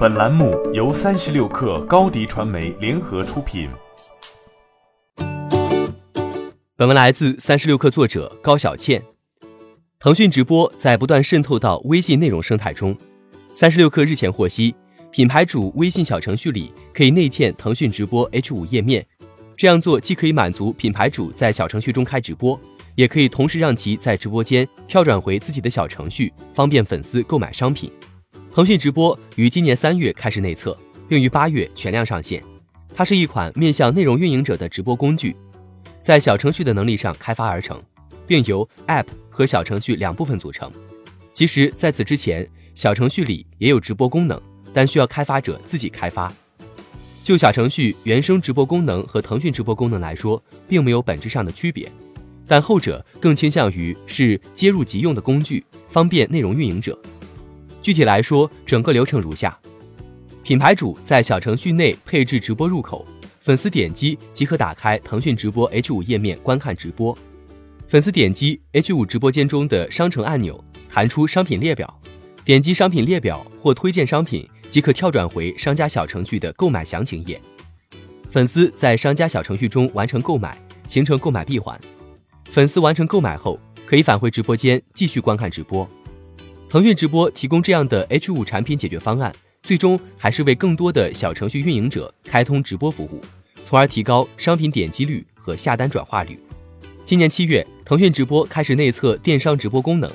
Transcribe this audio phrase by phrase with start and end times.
[0.00, 3.68] 本栏目由三十六氪高低传媒联合出品。
[6.74, 9.02] 本文来自三十六氪作者高小倩。
[9.98, 12.96] 腾讯直播在不断渗透到微信内容生态中。
[13.52, 14.74] 三十六氪日前获悉，
[15.10, 19.06] 品牌主微信小程序里可以内嵌腾讯直播 H 五页面。
[19.54, 22.58] 这样做既可以满足品牌主在小程序中开直播，
[22.94, 27.92] 也可以同时让其在直播间跳转回自己的小程序，方便粉丝购买商品。
[28.52, 30.76] 腾讯直播于今年三月开始内测，
[31.08, 32.42] 并于八月全量上线。
[32.92, 35.36] 它是一款面向内容运营者的直播工具，
[36.02, 37.80] 在小程序的能力上开发而成，
[38.26, 40.68] 并由 App 和小程序两部分组成。
[41.32, 44.40] 其实，在此之前，小程序里也有直播功能，
[44.74, 46.32] 但需要开发者自己开发。
[47.22, 51.88] 就小程序原生直播功能和腾讯直播功能来说，并没有本质上的区别，
[52.48, 56.98] 但后者更倾向于是接入即用的工具，方便内容运营者。
[57.82, 59.58] 具体来说，整个流程如下：
[60.42, 63.06] 品牌主在小程序内配置直播入口，
[63.40, 67.16] 粉丝点击即可打开腾讯直播 H 五页面观看直播。
[67.88, 72.00] 粉丝点击 H 五直播间中的商城按钮，弹出商品列表，
[72.44, 77.40] 点击商品列表或推荐商品，即可跳转回商家小程序的购买详情页。
[78.30, 81.80] 粉丝在商家小程序中完成购买，形成购买闭环。
[82.44, 85.88] 粉丝完成购买后，可以返回直播间继续观看直播。
[86.70, 93.20] 腾讯直播提供这样的 H 五产品解决方案，最终还是为更多的小程序运营者开通直播服务，
[93.64, 96.38] 从而提高商品点击率和下单转化率。
[97.04, 100.08] 今年七月，腾讯直播开始内测电商直播功能，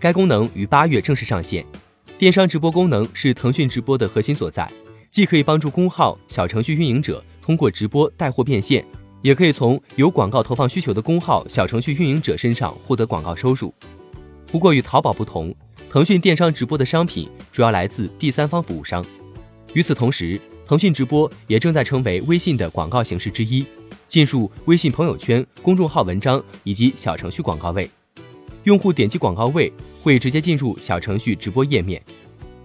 [0.00, 1.62] 该功能于八月正式上线。
[2.16, 4.66] 电商直播功能是腾讯直播的核心所在，
[5.10, 8.82] 既可以帮助公号、小程序运营者通过直播带货变现，
[9.20, 13.74] 也可以从有广告投放需求的公号、小程序运营者身上获得广告收入。
[14.46, 15.54] 不过与淘宝不同。
[15.90, 19.04] 腾讯电商直播的商品主要来自第三方服务商。
[19.72, 23.64] 与此同时，腾讯直播也正在成为微信的广告形式之一，
[24.06, 27.88] 进入微信朋友圈、公众号文章以及小程序广告位。
[28.64, 32.02] 用户点击广告位会直接进入小程序直播页面。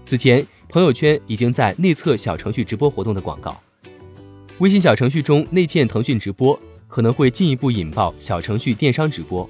[0.04, 3.58] 此前，朋友圈已经在内测小程序直播活动的广告。
[4.58, 6.60] 微信小程序中内嵌腾讯直播，
[6.90, 9.50] 可能会进一步引爆小程序电商直播。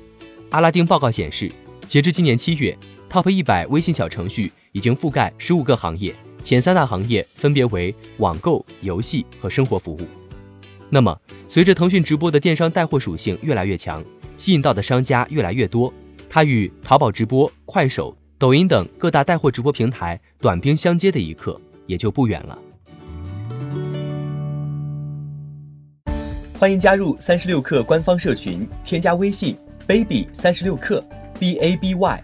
[0.51, 1.51] 阿拉丁报告显示，
[1.87, 2.77] 截至今年七月。
[3.13, 9.99] Top 一百微信小程序已经覆盖十五个行业，前三大行业分别为网购、游戏和生活服务。
[10.89, 11.15] 那么，
[11.47, 14.03] 随着腾讯直播的电商带货属性越来越强，
[14.35, 15.93] 吸引到的商家越来越多，
[16.27, 22.57] 它与淘宝直播、快手、抖音等各大带货直播平台短兵相接的一刻也就不远了。
[26.57, 31.03] 欢迎加入三十六氪官方社群，添加微信 baby 三十六氪
[31.39, 32.23] b a b y。